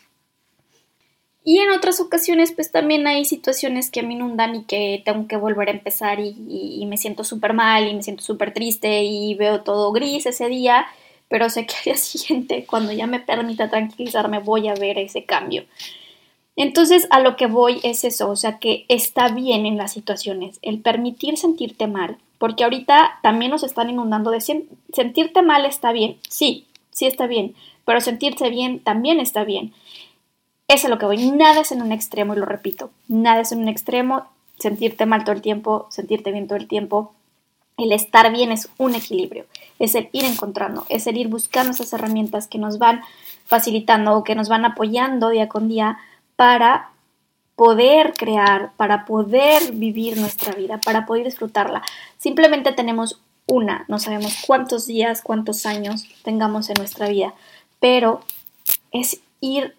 Y 1.48 1.60
en 1.60 1.70
otras 1.70 2.00
ocasiones, 2.00 2.50
pues 2.50 2.72
también 2.72 3.06
hay 3.06 3.24
situaciones 3.24 3.88
que 3.88 4.02
me 4.02 4.14
inundan 4.14 4.56
y 4.56 4.64
que 4.64 5.00
tengo 5.04 5.28
que 5.28 5.36
volver 5.36 5.68
a 5.68 5.70
empezar 5.70 6.18
y, 6.18 6.84
me 6.88 6.98
siento 6.98 7.22
súper 7.22 7.52
mal 7.52 7.86
y 7.86 7.94
me 7.94 8.02
siento 8.02 8.24
súper 8.24 8.52
triste 8.52 9.04
y 9.04 9.36
veo 9.36 9.60
todo 9.60 9.92
gris 9.92 10.26
ese 10.26 10.48
día, 10.48 10.86
pero 11.28 11.48
sé 11.48 11.64
que 11.64 11.76
al 11.76 11.84
día 11.84 11.96
siguiente, 11.98 12.66
cuando 12.68 12.90
ya 12.90 13.06
me 13.06 13.20
permita 13.20 13.70
tranquilizarme, 13.70 14.40
voy 14.40 14.66
a 14.66 14.74
ver 14.74 14.98
ese 14.98 15.24
cambio. 15.24 15.64
Entonces, 16.56 17.06
a 17.10 17.20
lo 17.20 17.36
que 17.36 17.46
voy 17.46 17.78
es 17.84 18.02
eso, 18.02 18.28
o 18.28 18.34
sea, 18.34 18.58
que 18.58 18.84
está 18.88 19.28
bien 19.28 19.66
en 19.66 19.76
las 19.76 19.92
situaciones, 19.92 20.58
el 20.62 20.80
permitir 20.80 21.38
sentirte 21.38 21.86
mal, 21.86 22.16
porque 22.38 22.64
ahorita 22.64 23.20
también 23.22 23.52
nos 23.52 23.62
están 23.62 23.88
inundando 23.88 24.32
de 24.32 24.40
sentirte 24.40 25.42
mal 25.42 25.64
está 25.64 25.92
bien, 25.92 26.16
sí, 26.28 26.66
sí 26.90 27.06
está 27.06 27.28
bien, 27.28 27.54
pero 27.84 28.00
sentirse 28.00 28.50
bien 28.50 28.80
también 28.80 29.20
está 29.20 29.44
bien. 29.44 29.72
Eso 30.68 30.86
es 30.86 30.90
lo 30.90 30.98
que 30.98 31.06
voy. 31.06 31.30
Nada 31.30 31.60
es 31.60 31.72
en 31.72 31.82
un 31.82 31.92
extremo, 31.92 32.34
y 32.34 32.38
lo 32.38 32.44
repito. 32.44 32.90
Nada 33.08 33.40
es 33.40 33.52
en 33.52 33.60
un 33.60 33.68
extremo. 33.68 34.26
Sentirte 34.58 35.06
mal 35.06 35.24
todo 35.24 35.34
el 35.34 35.42
tiempo, 35.42 35.86
sentirte 35.90 36.32
bien 36.32 36.46
todo 36.46 36.58
el 36.58 36.66
tiempo. 36.66 37.12
El 37.76 37.92
estar 37.92 38.32
bien 38.32 38.52
es 38.52 38.70
un 38.78 38.94
equilibrio. 38.94 39.44
Es 39.78 39.94
el 39.94 40.08
ir 40.12 40.24
encontrando, 40.24 40.86
es 40.88 41.06
el 41.06 41.18
ir 41.18 41.28
buscando 41.28 41.72
esas 41.72 41.92
herramientas 41.92 42.48
que 42.48 42.58
nos 42.58 42.78
van 42.78 43.02
facilitando 43.44 44.16
o 44.16 44.24
que 44.24 44.34
nos 44.34 44.48
van 44.48 44.64
apoyando 44.64 45.28
día 45.28 45.48
con 45.48 45.68
día 45.68 45.98
para 46.36 46.90
poder 47.54 48.14
crear, 48.14 48.72
para 48.76 49.04
poder 49.04 49.72
vivir 49.72 50.18
nuestra 50.18 50.52
vida, 50.52 50.78
para 50.78 51.06
poder 51.06 51.24
disfrutarla. 51.24 51.82
Simplemente 52.18 52.72
tenemos 52.72 53.20
una, 53.46 53.84
no 53.88 53.98
sabemos 53.98 54.36
cuántos 54.46 54.86
días, 54.86 55.22
cuántos 55.22 55.66
años 55.66 56.04
tengamos 56.22 56.68
en 56.68 56.74
nuestra 56.78 57.08
vida, 57.08 57.34
pero 57.80 58.20
es 58.90 59.20
ir 59.40 59.74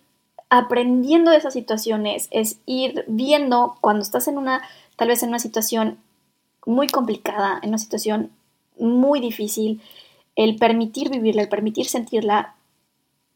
aprendiendo 0.49 1.31
de 1.31 1.37
esas 1.37 1.53
situaciones, 1.53 2.27
es 2.31 2.59
ir 2.65 3.03
viendo 3.07 3.77
cuando 3.81 4.01
estás 4.01 4.27
en 4.27 4.37
una, 4.37 4.61
tal 4.95 5.09
vez 5.09 5.23
en 5.23 5.29
una 5.29 5.39
situación 5.39 5.97
muy 6.65 6.87
complicada, 6.87 7.59
en 7.61 7.69
una 7.69 7.77
situación 7.77 8.31
muy 8.79 9.19
difícil, 9.19 9.81
el 10.35 10.55
permitir 10.55 11.09
vivirla, 11.09 11.41
el 11.41 11.49
permitir 11.49 11.87
sentirla 11.87 12.55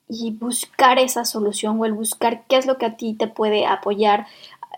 y 0.07 0.31
buscar 0.31 0.99
esa 0.99 1.25
solución 1.25 1.79
o 1.79 1.85
el 1.85 1.93
buscar 1.93 2.43
qué 2.47 2.57
es 2.57 2.65
lo 2.65 2.77
que 2.77 2.85
a 2.85 2.97
ti 2.97 3.13
te 3.13 3.27
puede 3.27 3.65
apoyar, 3.65 4.27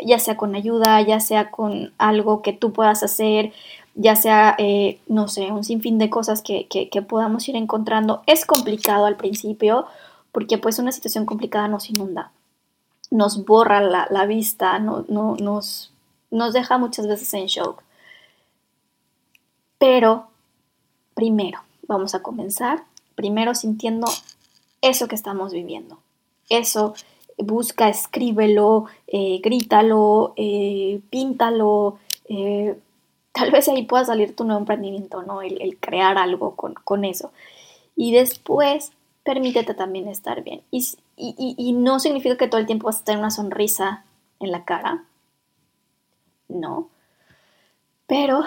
ya 0.06 0.20
sea 0.20 0.38
con 0.38 0.56
ayuda, 0.56 1.02
ya 1.02 1.20
sea 1.20 1.52
con 1.52 1.94
algo 1.98 2.42
que 2.42 2.54
tú 2.54 2.72
puedas 2.72 3.04
hacer, 3.04 3.52
ya 3.96 4.16
sea, 4.16 4.56
eh, 4.58 5.00
no 5.08 5.28
sé, 5.28 5.52
un 5.52 5.64
sinfín 5.64 5.98
de 5.98 6.10
cosas 6.10 6.42
que, 6.42 6.68
que, 6.68 7.02
podamos 7.02 7.48
ir 7.48 7.56
encontrando. 7.56 8.24
Es 8.26 8.46
complicado 8.46 9.06
al 9.06 9.18
principio 9.18 9.86
porque 10.34 10.58
pues 10.58 10.80
una 10.80 10.92
situación 10.92 11.26
complicada 11.26 11.70
nos 11.70 11.90
inunda, 11.90 12.34
nos 13.10 13.46
borra 13.46 13.80
la, 13.80 14.26
vista, 14.26 14.80
no, 14.80 15.06
no, 15.08 15.38
nos, 15.40 15.94
nos 16.30 16.54
deja 16.54 16.78
muchas 16.78 17.08
veces 17.08 17.34
en 17.34 17.46
shock. 17.46 17.82
Pero 19.78 20.28
primero, 21.14 21.60
vamos 21.88 22.16
a 22.16 22.22
comenzar, 22.22 22.84
primero 23.16 23.56
sintiendo 23.56 24.08
eso 24.82 25.08
que 25.08 25.16
estamos 25.16 25.54
viviendo, 25.54 26.00
eso 26.50 26.94
busca, 27.38 27.90
escríbelo, 27.90 28.86
eh, 29.08 29.40
grítalo, 29.44 30.34
eh, 30.36 31.02
píntalo, 31.10 31.98
eh, 32.26 32.78
tal 33.32 33.52
vez 33.52 33.68
ahí 33.68 33.84
pueda 33.84 34.06
salir 34.06 34.36
tu 34.36 34.44
nuevo 34.44 34.60
emprendimiento, 34.60 35.24
¿no? 35.24 35.42
El, 35.42 35.78
crear 35.80 36.18
algo 36.18 36.56
con, 36.56 37.06
eso. 37.06 37.32
Y 37.96 38.14
después, 38.14 38.92
permítete 39.24 39.74
también 39.74 40.08
estar 40.08 40.44
bien. 40.44 40.62
Y, 40.72 40.96
y, 41.18 41.74
no 41.74 42.00
significa 42.00 42.38
que 42.38 42.48
todo 42.48 42.60
el 42.60 42.68
tiempo 42.68 42.88
vas 42.88 43.02
a 43.02 43.04
tener 43.04 43.20
una 43.20 43.32
sonrisa 43.32 44.06
en 44.40 44.52
la 44.52 44.66
cara, 44.66 45.06
no, 46.48 46.90
pero 48.08 48.44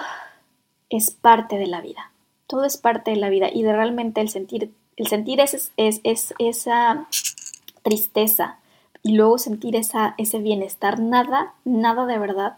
es 0.90 1.10
parte 1.10 1.56
de 1.58 1.66
la 1.66 1.80
vida. 1.80 2.12
Todo 2.46 2.64
es 2.64 2.76
parte 2.76 3.10
de 3.10 3.16
la 3.16 3.30
vida 3.30 3.48
y 3.52 3.62
de 3.62 3.72
realmente 3.72 4.20
el 4.20 4.28
sentir, 4.28 4.72
el 4.96 5.06
sentir 5.06 5.40
es, 5.40 5.72
es, 5.76 6.00
es 6.04 6.34
esa 6.38 7.08
tristeza, 7.82 8.58
y 9.06 9.12
luego 9.12 9.38
sentir 9.38 9.76
esa, 9.76 10.16
ese 10.18 10.38
bienestar, 10.40 10.98
nada, 10.98 11.54
nada 11.64 12.06
de 12.06 12.18
verdad 12.18 12.56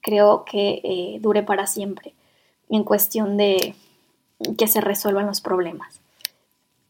creo 0.00 0.46
que 0.46 0.80
eh, 0.82 1.18
dure 1.20 1.42
para 1.42 1.66
siempre 1.66 2.14
en 2.70 2.82
cuestión 2.82 3.36
de 3.36 3.74
que 4.56 4.68
se 4.68 4.80
resuelvan 4.80 5.26
los 5.26 5.42
problemas. 5.42 6.00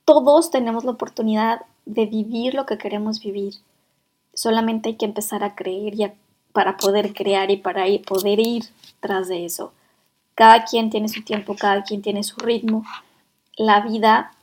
Todos 0.05 0.51
tenemos 0.51 0.85
la 0.85 0.93
oportunidad 0.93 1.63
de 1.85 2.07
vivir 2.07 2.55
lo 2.55 2.67
que 2.67 2.79
queremos 2.79 3.21
vivir. 3.21 3.55
Solamente 4.35 4.91
hay 4.91 4.97
que 4.97 5.05
empezar 5.05 5.45
a 5.45 5.55
creer 5.55 5.95
y 5.95 6.13
para 6.53 6.77
poder 6.77 7.15
crear 7.15 7.51
y 7.51 7.57
para 7.57 7.85
poder 8.07 8.41
ir 8.41 8.65
tras 9.01 9.29
de 9.29 9.45
eso. 9.45 9.73
Cada 10.35 10.65
quien 10.65 10.91
tiene 10.91 11.09
su 11.09 11.23
tiempo, 11.23 11.57
cada 11.57 11.83
quien 11.83 12.03
tiene 12.03 12.23
su 12.23 12.37
ritmo. 12.37 12.85
La 13.57 13.81
vida 13.81 14.35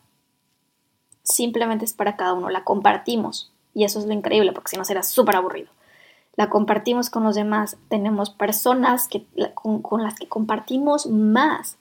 simplemente 1.23 1.85
es 1.85 1.93
para 1.93 2.15
cada 2.15 2.33
uno, 2.33 2.49
la 2.49 2.63
compartimos. 2.63 3.51
Y 3.73 3.83
eso 3.83 3.99
es 3.99 4.05
lo 4.05 4.13
increíble, 4.13 4.51
porque 4.51 4.71
si 4.71 4.77
no 4.77 4.85
será 4.85 5.03
súper 5.03 5.35
aburrido. 5.35 5.69
La 6.35 6.49
compartimos 6.49 7.09
con 7.09 7.23
los 7.23 7.35
demás. 7.35 7.77
Tenemos 7.89 8.29
personas 8.29 9.07
que, 9.07 9.25
con, 9.53 10.03
las 10.03 10.15
que 10.15 10.27
compartimos 10.27 11.07
más. 11.07 11.77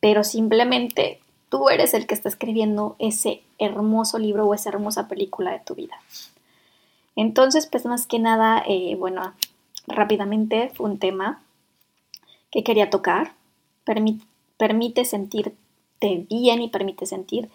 Pero 0.00 0.24
simplemente 0.24 1.20
tú 1.48 1.68
eres 1.68 1.94
el 1.94 2.06
que 2.06 2.14
está 2.14 2.28
escribiendo 2.28 2.96
ese 2.98 3.42
hermoso 3.58 4.18
libro 4.18 4.46
o 4.46 4.54
esa 4.54 4.70
hermosa 4.70 5.08
película 5.08 5.52
de 5.52 5.60
tu 5.60 5.74
vida. 5.74 5.94
Entonces, 7.14 7.66
pues 7.66 7.86
más 7.86 8.06
que 8.06 8.18
nada, 8.18 8.62
eh, 8.66 8.96
bueno, 8.96 9.34
rápidamente 9.86 10.72
un 10.78 10.98
tema 10.98 11.42
que 12.50 12.64
quería 12.64 12.90
tocar. 12.90 13.34
permite 14.58 15.04
sentirte 15.04 15.56
bien 16.28 16.60
y 16.62 16.68
permite 16.68 17.06
sentir 17.06 17.50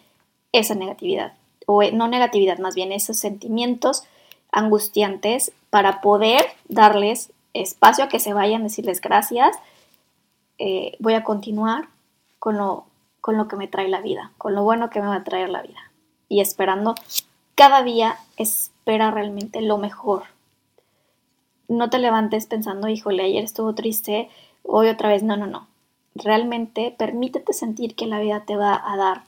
esa 0.52 0.76
negatividad 0.76 1.34
o 1.66 1.82
eh, 1.82 1.92
no 1.92 2.08
negatividad, 2.08 2.60
más 2.60 2.76
bien 2.76 2.92
esos 2.92 3.18
sentimientos 3.18 4.04
angustiantes 4.52 5.52
para 5.70 6.02
poder 6.02 6.42
darles 6.68 7.32
espacio 7.54 8.06
a 8.06 8.10
que 8.10 8.20
se 8.20 8.34
vayan, 8.34 8.64
decirles 8.64 9.02
gracias, 9.02 9.56
eh, 10.58 10.96
voy 11.00 11.14
a 11.14 11.24
continuar 11.24 11.88
con 12.40 12.58
lo, 12.58 12.86
con 13.22 13.38
lo 13.38 13.48
que 13.48 13.56
me 13.56 13.68
trae 13.68 13.88
la 13.88 14.02
vida, 14.02 14.34
con 14.38 14.56
lo 14.56 14.64
bueno 14.64 14.90
que 14.90 15.00
me 15.00 15.08
va 15.08 15.16
a 15.16 15.24
traer 15.24 15.50
la 15.50 15.62
vida. 15.62 15.92
Y 16.28 16.42
esperando, 16.42 16.96
cada 17.56 17.84
día 17.84 18.18
espera 18.36 19.12
realmente 19.12 19.62
lo 19.62 19.78
mejor. 19.78 20.24
No 21.68 21.90
te 21.90 22.00
levantes 22.00 22.48
pensando, 22.48 22.88
híjole, 22.88 23.24
ayer 23.24 23.44
estuvo 23.44 23.76
triste, 23.76 24.30
hoy 24.64 24.88
otra 24.90 25.10
vez, 25.10 25.24
no, 25.24 25.38
no, 25.38 25.48
no. 25.48 25.68
Realmente 26.16 26.94
permítete 26.98 27.54
sentir 27.54 27.96
que 27.96 28.08
la 28.08 28.20
vida 28.20 28.44
te 28.46 28.58
va 28.58 28.82
a 28.84 28.98
dar 28.98 29.24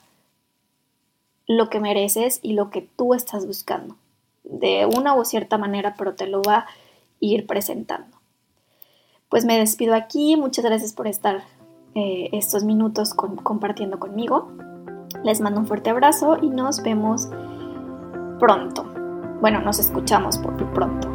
lo 1.46 1.70
que 1.70 1.80
mereces 1.80 2.40
y 2.42 2.54
lo 2.54 2.70
que 2.70 2.82
tú 2.82 3.14
estás 3.14 3.46
buscando. 3.46 3.96
De 4.42 4.86
una 4.86 5.14
u 5.14 5.24
cierta 5.24 5.56
manera, 5.56 5.94
pero 5.96 6.14
te 6.14 6.26
lo 6.26 6.42
va 6.42 6.56
a 6.56 6.66
ir 7.20 7.46
presentando. 7.46 8.16
Pues 9.28 9.44
me 9.44 9.58
despido 9.58 9.94
aquí. 9.94 10.36
Muchas 10.36 10.64
gracias 10.64 10.92
por 10.92 11.06
estar 11.06 11.44
eh, 11.94 12.28
estos 12.32 12.64
minutos 12.64 13.14
compartiendo 13.14 13.98
conmigo. 13.98 14.52
Les 15.22 15.40
mando 15.40 15.60
un 15.60 15.66
fuerte 15.66 15.90
abrazo 15.90 16.38
y 16.42 16.50
nos 16.50 16.82
vemos 16.82 17.28
pronto. 18.38 18.84
Bueno, 19.40 19.60
nos 19.60 19.78
escuchamos 19.78 20.38
por 20.38 20.56
pronto. 20.72 21.08